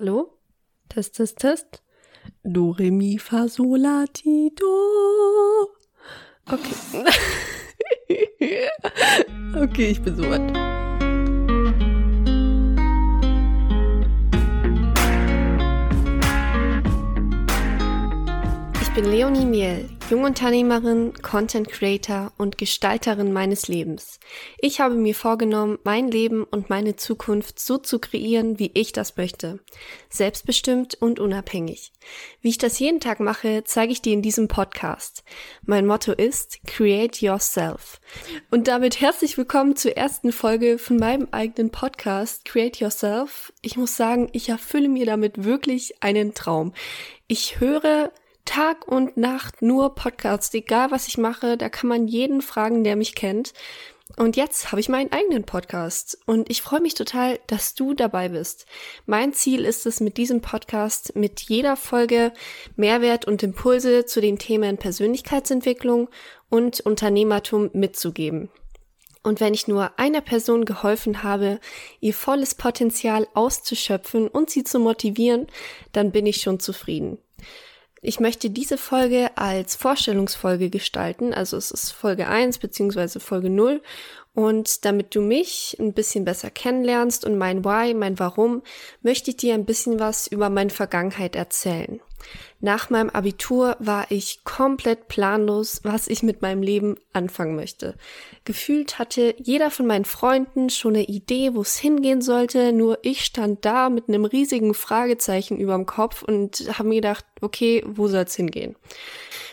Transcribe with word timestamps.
Hallo? 0.00 0.38
Test, 0.88 1.14
Test, 1.14 1.38
Test. 1.38 1.82
Do, 2.42 2.72
re, 2.72 2.90
mi, 2.90 3.16
fa, 3.18 3.48
sol, 3.48 3.78
la, 3.78 4.06
ti, 4.12 4.50
do. 4.56 5.68
Okay. 6.50 6.74
okay, 9.54 9.90
ich 9.90 10.02
bin 10.02 10.16
soweit. 10.16 10.74
bin 18.94 19.10
Leonie 19.10 19.44
Miel, 19.44 19.88
Jungunternehmerin, 20.10 21.14
Content 21.22 21.70
Creator 21.70 22.30
und 22.36 22.58
Gestalterin 22.58 23.32
meines 23.32 23.68
Lebens. 23.68 24.20
Ich 24.58 24.78
habe 24.78 24.96
mir 24.96 25.14
vorgenommen, 25.14 25.78
mein 25.82 26.10
Leben 26.10 26.44
und 26.44 26.68
meine 26.68 26.96
Zukunft 26.96 27.58
so 27.58 27.78
zu 27.78 27.98
kreieren, 27.98 28.58
wie 28.58 28.70
ich 28.74 28.92
das 28.92 29.16
möchte. 29.16 29.60
Selbstbestimmt 30.10 31.00
und 31.00 31.20
unabhängig. 31.20 31.90
Wie 32.42 32.50
ich 32.50 32.58
das 32.58 32.78
jeden 32.78 33.00
Tag 33.00 33.18
mache, 33.18 33.64
zeige 33.64 33.92
ich 33.92 34.02
dir 34.02 34.12
in 34.12 34.20
diesem 34.20 34.46
Podcast. 34.46 35.24
Mein 35.64 35.86
Motto 35.86 36.12
ist 36.12 36.58
Create 36.66 37.22
Yourself. 37.22 37.98
Und 38.50 38.68
damit 38.68 39.00
herzlich 39.00 39.38
willkommen 39.38 39.74
zur 39.74 39.96
ersten 39.96 40.32
Folge 40.32 40.76
von 40.76 40.98
meinem 40.98 41.28
eigenen 41.30 41.70
Podcast 41.70 42.44
Create 42.44 42.78
Yourself. 42.78 43.54
Ich 43.62 43.78
muss 43.78 43.96
sagen, 43.96 44.28
ich 44.32 44.50
erfülle 44.50 44.90
mir 44.90 45.06
damit 45.06 45.44
wirklich 45.44 46.02
einen 46.02 46.34
Traum. 46.34 46.74
Ich 47.26 47.58
höre 47.58 48.12
Tag 48.44 48.86
und 48.86 49.16
Nacht 49.16 49.62
nur 49.62 49.94
Podcasts, 49.94 50.52
egal 50.54 50.90
was 50.90 51.08
ich 51.08 51.18
mache, 51.18 51.56
da 51.56 51.68
kann 51.68 51.88
man 51.88 52.06
jeden 52.06 52.42
fragen, 52.42 52.84
der 52.84 52.96
mich 52.96 53.14
kennt. 53.14 53.52
Und 54.16 54.36
jetzt 54.36 54.70
habe 54.70 54.80
ich 54.80 54.88
meinen 54.88 55.10
eigenen 55.12 55.44
Podcast 55.44 56.18
und 56.26 56.50
ich 56.50 56.62
freue 56.62 56.80
mich 56.80 56.94
total, 56.94 57.40
dass 57.46 57.74
du 57.74 57.94
dabei 57.94 58.28
bist. 58.28 58.66
Mein 59.06 59.32
Ziel 59.32 59.64
ist 59.64 59.86
es, 59.86 60.00
mit 60.00 60.18
diesem 60.18 60.40
Podcast 60.40 61.16
mit 61.16 61.40
jeder 61.40 61.76
Folge 61.76 62.32
Mehrwert 62.76 63.24
und 63.24 63.42
Impulse 63.42 64.04
zu 64.04 64.20
den 64.20 64.38
Themen 64.38 64.76
Persönlichkeitsentwicklung 64.76 66.08
und 66.50 66.80
Unternehmertum 66.80 67.70
mitzugeben. 67.72 68.50
Und 69.24 69.40
wenn 69.40 69.54
ich 69.54 69.68
nur 69.68 69.98
einer 69.98 70.20
Person 70.20 70.66
geholfen 70.66 71.22
habe, 71.22 71.58
ihr 72.00 72.12
volles 72.12 72.54
Potenzial 72.54 73.26
auszuschöpfen 73.32 74.28
und 74.28 74.50
sie 74.50 74.64
zu 74.64 74.78
motivieren, 74.78 75.46
dann 75.92 76.12
bin 76.12 76.26
ich 76.26 76.42
schon 76.42 76.60
zufrieden. 76.60 77.18
Ich 78.06 78.20
möchte 78.20 78.50
diese 78.50 78.76
Folge 78.76 79.30
als 79.36 79.76
Vorstellungsfolge 79.76 80.68
gestalten, 80.68 81.32
also 81.32 81.56
es 81.56 81.70
ist 81.70 81.90
Folge 81.90 82.28
1 82.28 82.58
beziehungsweise 82.58 83.18
Folge 83.18 83.48
0 83.48 83.80
und 84.34 84.84
damit 84.84 85.14
du 85.14 85.22
mich 85.22 85.74
ein 85.80 85.94
bisschen 85.94 86.26
besser 86.26 86.50
kennenlernst 86.50 87.24
und 87.24 87.38
mein 87.38 87.64
Why, 87.64 87.94
mein 87.94 88.18
Warum, 88.18 88.62
möchte 89.00 89.30
ich 89.30 89.38
dir 89.38 89.54
ein 89.54 89.64
bisschen 89.64 90.00
was 90.00 90.26
über 90.26 90.50
meine 90.50 90.68
Vergangenheit 90.68 91.34
erzählen. 91.34 91.98
Nach 92.60 92.88
meinem 92.88 93.10
Abitur 93.10 93.76
war 93.78 94.06
ich 94.10 94.42
komplett 94.44 95.08
planlos, 95.08 95.80
was 95.82 96.08
ich 96.08 96.22
mit 96.22 96.40
meinem 96.40 96.62
Leben 96.62 96.96
anfangen 97.12 97.56
möchte. 97.56 97.94
Gefühlt 98.44 98.98
hatte 98.98 99.34
jeder 99.38 99.70
von 99.70 99.86
meinen 99.86 100.06
Freunden 100.06 100.70
schon 100.70 100.94
eine 100.94 101.04
Idee, 101.04 101.54
wo 101.54 101.60
es 101.60 101.76
hingehen 101.76 102.22
sollte, 102.22 102.72
nur 102.72 102.98
ich 103.02 103.24
stand 103.24 103.64
da 103.64 103.90
mit 103.90 104.08
einem 104.08 104.24
riesigen 104.24 104.72
Fragezeichen 104.72 105.58
überm 105.58 105.84
Kopf 105.84 106.22
und 106.22 106.66
habe 106.78 106.88
mir 106.88 106.96
gedacht, 106.96 107.26
okay, 107.42 107.82
wo 107.86 108.08
soll's 108.08 108.34
hingehen? 108.34 108.76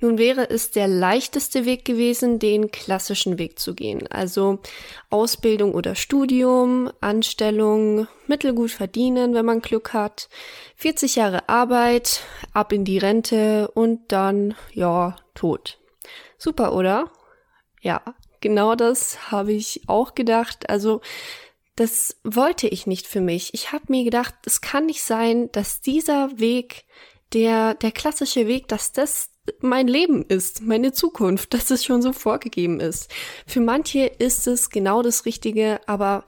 Nun 0.00 0.18
wäre 0.18 0.50
es 0.50 0.70
der 0.70 0.88
leichteste 0.88 1.64
Weg 1.64 1.84
gewesen, 1.84 2.38
den 2.38 2.70
klassischen 2.70 3.38
Weg 3.38 3.58
zu 3.58 3.74
gehen. 3.74 4.06
Also 4.08 4.58
Ausbildung 5.10 5.74
oder 5.74 5.94
Studium, 5.94 6.90
Anstellung, 7.00 8.06
mittelgut 8.26 8.70
verdienen, 8.70 9.34
wenn 9.34 9.46
man 9.46 9.60
Glück 9.60 9.92
hat, 9.92 10.28
40 10.76 11.16
Jahre 11.16 11.48
Arbeit, 11.48 12.20
ab 12.54 12.72
in 12.72 12.84
die 12.84 12.98
Rente 12.98 13.70
und 13.72 14.12
dann, 14.12 14.54
ja, 14.72 15.16
tot. 15.34 15.78
Super, 16.38 16.74
oder? 16.74 17.10
Ja, 17.82 18.02
genau 18.40 18.74
das 18.74 19.30
habe 19.30 19.52
ich 19.52 19.82
auch 19.88 20.14
gedacht. 20.14 20.70
Also 20.70 21.00
das 21.76 22.16
wollte 22.22 22.68
ich 22.68 22.86
nicht 22.86 23.06
für 23.06 23.20
mich. 23.20 23.52
Ich 23.52 23.72
habe 23.72 23.84
mir 23.88 24.04
gedacht, 24.04 24.34
es 24.46 24.60
kann 24.60 24.86
nicht 24.86 25.02
sein, 25.02 25.50
dass 25.52 25.80
dieser 25.80 26.38
Weg, 26.38 26.84
der 27.32 27.74
der 27.74 27.90
klassische 27.90 28.46
Weg, 28.46 28.68
dass 28.68 28.92
das 28.92 29.30
mein 29.60 29.88
Leben 29.88 30.24
ist, 30.24 30.62
meine 30.62 30.92
Zukunft, 30.92 31.52
dass 31.52 31.70
es 31.70 31.84
schon 31.84 32.00
so 32.00 32.12
vorgegeben 32.12 32.80
ist. 32.80 33.12
Für 33.46 33.60
manche 33.60 34.06
ist 34.06 34.46
es 34.46 34.70
genau 34.70 35.02
das 35.02 35.26
Richtige, 35.26 35.80
aber 35.86 36.24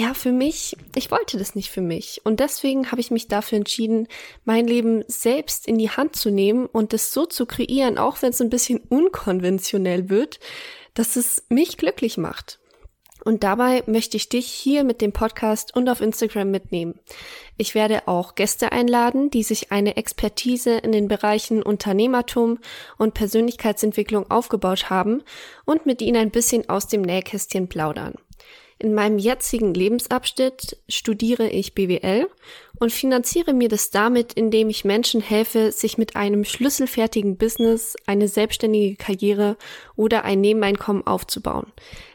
ja, 0.00 0.14
für 0.14 0.32
mich, 0.32 0.78
ich 0.94 1.10
wollte 1.10 1.36
das 1.36 1.54
nicht 1.54 1.68
für 1.68 1.82
mich. 1.82 2.22
Und 2.24 2.40
deswegen 2.40 2.90
habe 2.90 3.02
ich 3.02 3.10
mich 3.10 3.28
dafür 3.28 3.58
entschieden, 3.58 4.08
mein 4.46 4.66
Leben 4.66 5.04
selbst 5.08 5.68
in 5.68 5.76
die 5.76 5.90
Hand 5.90 6.16
zu 6.16 6.30
nehmen 6.30 6.64
und 6.64 6.94
es 6.94 7.12
so 7.12 7.26
zu 7.26 7.44
kreieren, 7.44 7.98
auch 7.98 8.22
wenn 8.22 8.30
es 8.30 8.40
ein 8.40 8.48
bisschen 8.48 8.78
unkonventionell 8.88 10.08
wird, 10.08 10.40
dass 10.94 11.16
es 11.16 11.44
mich 11.50 11.76
glücklich 11.76 12.16
macht. 12.16 12.60
Und 13.26 13.44
dabei 13.44 13.82
möchte 13.84 14.16
ich 14.16 14.30
dich 14.30 14.46
hier 14.46 14.84
mit 14.84 15.02
dem 15.02 15.12
Podcast 15.12 15.76
und 15.76 15.90
auf 15.90 16.00
Instagram 16.00 16.50
mitnehmen. 16.50 16.98
Ich 17.58 17.74
werde 17.74 18.08
auch 18.08 18.34
Gäste 18.34 18.72
einladen, 18.72 19.28
die 19.28 19.42
sich 19.42 19.70
eine 19.70 19.98
Expertise 19.98 20.78
in 20.78 20.92
den 20.92 21.08
Bereichen 21.08 21.62
Unternehmertum 21.62 22.58
und 22.96 23.12
Persönlichkeitsentwicklung 23.12 24.30
aufgebaut 24.30 24.88
haben 24.88 25.22
und 25.66 25.84
mit 25.84 26.00
ihnen 26.00 26.16
ein 26.16 26.30
bisschen 26.30 26.70
aus 26.70 26.86
dem 26.86 27.02
Nähkästchen 27.02 27.68
plaudern. 27.68 28.14
In 28.82 28.94
meinem 28.94 29.18
jetzigen 29.18 29.74
Lebensabschnitt 29.74 30.78
studiere 30.88 31.46
ich 31.50 31.74
BWL 31.74 32.30
und 32.78 32.90
finanziere 32.90 33.52
mir 33.52 33.68
das 33.68 33.90
damit, 33.90 34.32
indem 34.32 34.70
ich 34.70 34.86
Menschen 34.86 35.20
helfe, 35.20 35.70
sich 35.70 35.98
mit 35.98 36.16
einem 36.16 36.46
schlüsselfertigen 36.46 37.36
Business, 37.36 37.94
eine 38.06 38.26
selbstständige 38.26 38.96
Karriere 38.96 39.58
oder 39.96 40.24
ein 40.24 40.40
Nebeneinkommen 40.40 41.06
aufzubauen. 41.06 41.70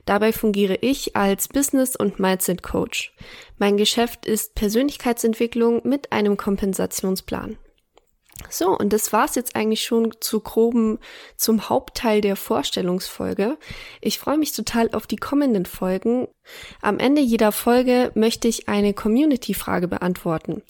Dabei 0.06 0.34
fungiere 0.34 0.80
ich 0.82 1.16
als 1.16 1.48
Business- 1.50 1.96
und 1.96 2.20
Mindset 2.20 2.64
Coach. 2.64 3.14
Mein 3.60 3.78
Geschäft 3.78 4.26
ist 4.26 4.56
Persönlichkeitsentwicklung 4.56 5.88
mit 5.88 6.12
einem 6.12 6.36
Kompensationsplan. 6.36 7.60
So, 8.50 8.78
und 8.78 8.94
das 8.94 9.14
war's 9.14 9.36
jetzt 9.36 9.56
eigentlich 9.56 9.84
schon 9.84 10.14
zu 10.20 10.40
groben, 10.40 11.00
zum 11.38 11.70
Hauptteil 11.70 12.22
der 12.22 12.36
Vorstellungsfolge. 12.36 13.58
Ich 14.02 14.20
freue 14.20 14.38
mich 14.38 14.54
total 14.54 14.92
auf 14.92 15.08
die 15.08 15.16
kommenden 15.16 15.66
Folgen. 15.66 16.28
Am 16.82 17.00
Ende 17.00 17.22
jeder 17.22 17.52
Folge 17.52 18.12
möchte 18.14 18.48
ich 18.48 18.68
eine 18.68 18.94
Community-Frage 18.94 19.88
beantworten. 19.88 20.62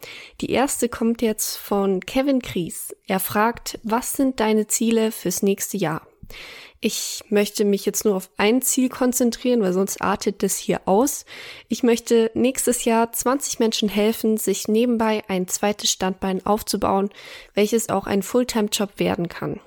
Die 0.41 0.51
erste 0.51 0.89
kommt 0.89 1.21
jetzt 1.21 1.57
von 1.57 1.99
Kevin 2.01 2.41
Kries. 2.41 2.95
Er 3.07 3.19
fragt, 3.19 3.79
was 3.83 4.13
sind 4.13 4.39
deine 4.39 4.67
Ziele 4.67 5.11
fürs 5.11 5.43
nächste 5.43 5.77
Jahr? 5.77 6.07
Ich 6.81 7.23
möchte 7.29 7.65
mich 7.65 7.85
jetzt 7.85 8.05
nur 8.05 8.15
auf 8.15 8.29
ein 8.37 8.61
Ziel 8.61 8.89
konzentrieren, 8.89 9.61
weil 9.61 9.73
sonst 9.73 10.01
artet 10.01 10.43
das 10.43 10.57
hier 10.57 10.81
aus. 10.85 11.25
Ich 11.67 11.83
möchte 11.83 12.29
nächstes 12.35 12.85
Jahr 12.85 13.11
20 13.11 13.59
Menschen 13.59 13.89
helfen, 13.89 14.37
sich 14.37 14.67
nebenbei 14.67 15.23
ein 15.27 15.47
zweites 15.47 15.91
Standbein 15.91 16.45
aufzubauen, 16.45 17.09
welches 17.53 17.89
auch 17.89 18.05
ein 18.05 18.21
Fulltime-Job 18.21 18.99
werden 18.99 19.29
kann. 19.29 19.59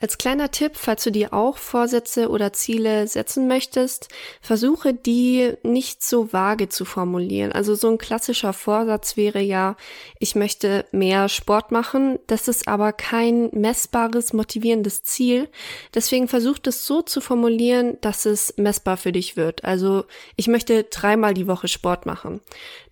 Als 0.00 0.16
kleiner 0.16 0.52
Tipp, 0.52 0.76
falls 0.76 1.02
du 1.02 1.10
dir 1.10 1.32
auch 1.32 1.58
Vorsätze 1.58 2.28
oder 2.28 2.52
Ziele 2.52 3.08
setzen 3.08 3.48
möchtest, 3.48 4.08
versuche 4.40 4.94
die 4.94 5.54
nicht 5.64 6.04
so 6.04 6.32
vage 6.32 6.68
zu 6.68 6.84
formulieren. 6.84 7.50
Also 7.50 7.74
so 7.74 7.88
ein 7.90 7.98
klassischer 7.98 8.52
Vorsatz 8.52 9.16
wäre 9.16 9.40
ja, 9.40 9.76
ich 10.20 10.36
möchte 10.36 10.84
mehr 10.92 11.28
Sport 11.28 11.72
machen. 11.72 12.20
Das 12.28 12.46
ist 12.46 12.68
aber 12.68 12.92
kein 12.92 13.50
messbares, 13.50 14.32
motivierendes 14.32 15.02
Ziel. 15.02 15.48
Deswegen 15.92 16.28
versuch 16.28 16.58
es 16.64 16.86
so 16.86 17.02
zu 17.02 17.20
formulieren, 17.20 17.98
dass 18.00 18.24
es 18.24 18.54
messbar 18.56 18.98
für 18.98 19.10
dich 19.10 19.36
wird. 19.36 19.64
Also 19.64 20.04
ich 20.36 20.46
möchte 20.46 20.84
dreimal 20.84 21.34
die 21.34 21.48
Woche 21.48 21.66
Sport 21.66 22.06
machen. 22.06 22.40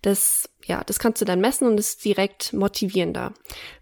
Das 0.01 0.49
ja, 0.67 0.83
das 0.85 0.99
kannst 0.99 1.21
du 1.21 1.25
dann 1.25 1.39
messen 1.39 1.65
und 1.65 1.79
ist 1.79 2.03
direkt 2.03 2.51
motivierender. 2.51 3.33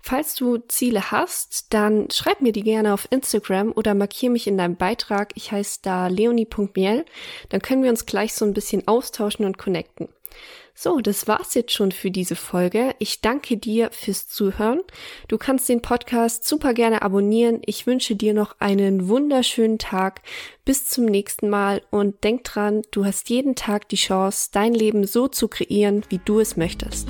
Falls 0.02 0.36
du 0.36 0.58
Ziele 0.68 1.12
hast, 1.12 1.74
dann 1.74 2.10
schreib 2.12 2.42
mir 2.42 2.52
die 2.52 2.62
gerne 2.62 2.94
auf 2.94 3.08
Instagram 3.10 3.72
oder 3.76 3.96
markier 3.96 4.30
mich 4.30 4.46
in 4.46 4.58
deinem 4.58 4.76
Beitrag. 4.76 5.32
Ich 5.36 5.52
heiße 5.52 5.80
da 5.82 6.08
leonie.miel. 6.08 7.06
Dann 7.50 7.62
können 7.62 7.82
wir 7.82 7.90
uns 7.90 8.06
gleich 8.06 8.36
so 8.36 8.46
ein 8.46 8.54
bisschen 8.54 8.88
austauschen 8.88 9.46
und 9.46 9.58
connecten. 9.58 10.10
So, 10.78 11.00
das 11.00 11.26
war's 11.26 11.54
jetzt 11.54 11.72
schon 11.72 11.94
für 11.94 12.12
diese 12.12 12.36
Folge. 12.36 12.96
Ich 13.00 13.22
danke 13.22 13.56
dir 13.56 13.90
fürs 13.94 14.28
Zuhören. 14.28 14.82
Du 15.30 15.38
kannst 15.38 15.70
den 15.70 15.82
Podcast 15.82 16.46
super 16.46 16.74
gerne 16.74 17.02
abonnieren. 17.02 17.62
Ich 17.66 17.88
wünsche 17.88 18.18
dir 18.18 18.34
noch 18.34 18.58
einen 18.60 19.08
wunderschönen 19.08 19.80
Tag. 19.80 20.22
Bis 20.66 20.86
zum 20.88 21.06
nächsten 21.06 21.50
Mal 21.50 21.82
und 21.92 22.26
denk 22.26 22.44
dran, 22.44 22.82
du 22.92 23.06
hast 23.06 23.30
jeden 23.30 23.56
Tag 23.56 23.88
die 23.88 23.96
Chance, 23.96 24.50
dein 24.52 24.74
Leben 24.74 25.08
so 25.08 25.30
zu 25.30 25.48
kreieren, 25.48 26.04
wie 26.10 26.20
du 26.26 26.42
es 26.42 26.58
möchtest. 26.58 27.08